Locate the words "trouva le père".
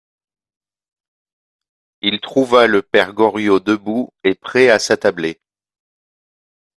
2.21-3.13